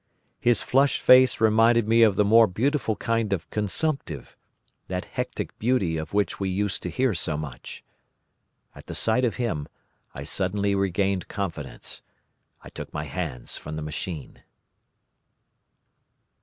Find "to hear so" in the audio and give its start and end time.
6.81-7.37